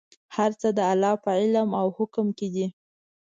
[0.35, 2.67] هر څه د الله په علم او حکم کې دي.